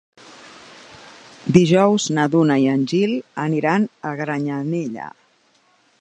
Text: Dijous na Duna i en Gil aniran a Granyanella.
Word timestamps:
Dijous 1.57 2.07
na 2.19 2.25
Duna 2.37 2.57
i 2.63 2.67
en 2.73 2.87
Gil 2.93 3.13
aniran 3.47 3.89
a 4.13 4.15
Granyanella. 4.23 5.07